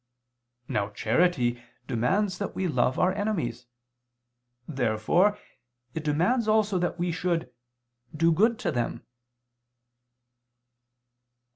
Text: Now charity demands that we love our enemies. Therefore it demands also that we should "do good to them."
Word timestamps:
Now 0.67 0.89
charity 0.89 1.61
demands 1.85 2.39
that 2.39 2.55
we 2.55 2.67
love 2.67 2.97
our 2.97 3.13
enemies. 3.13 3.67
Therefore 4.67 5.37
it 5.93 6.03
demands 6.03 6.47
also 6.47 6.79
that 6.79 6.97
we 6.97 7.11
should 7.11 7.53
"do 8.17 8.31
good 8.31 8.57
to 8.65 8.71
them." 8.71 9.05